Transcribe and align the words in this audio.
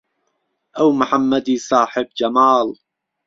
ئهو 0.75 0.87
محەممەدی 0.99 1.57
ساحێب 1.69 2.09
جەماڵ 2.19 2.67